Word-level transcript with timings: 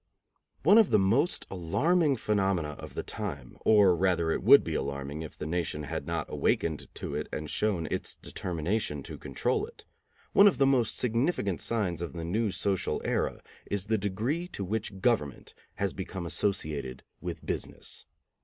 One 0.63 0.79
of 0.79 0.89
the 0.89 0.97
most 0.97 1.45
alarming 1.51 2.15
phenomena 2.15 2.69
of 2.69 2.95
the 2.95 3.03
time, 3.03 3.55
or 3.59 3.95
rather 3.95 4.31
it 4.31 4.41
would 4.41 4.63
be 4.63 4.73
alarming 4.73 5.21
if 5.21 5.37
the 5.37 5.45
nation 5.45 5.83
had 5.83 6.07
not 6.07 6.25
awakened 6.27 6.87
to 6.95 7.13
it 7.13 7.29
and 7.31 7.47
shown 7.47 7.85
its 7.91 8.15
determination 8.15 9.03
to 9.03 9.19
control 9.19 9.63
it, 9.67 9.85
one 10.33 10.47
of 10.47 10.57
the 10.57 10.65
most 10.65 10.97
significant 10.97 11.61
signs 11.61 12.01
of 12.01 12.13
the 12.13 12.25
new 12.25 12.49
social 12.49 12.99
era 13.05 13.43
is 13.69 13.85
the 13.85 13.97
degree 13.99 14.47
to 14.47 14.65
which 14.65 15.01
government 15.01 15.53
has 15.75 15.93
become 15.93 16.25
associated 16.25 17.03
with 17.21 17.45
business. 17.45 18.07